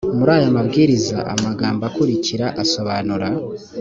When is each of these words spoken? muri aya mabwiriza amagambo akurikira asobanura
muri 0.17 0.31
aya 0.37 0.55
mabwiriza 0.55 1.17
amagambo 1.33 1.81
akurikira 1.89 2.45
asobanura 2.63 3.27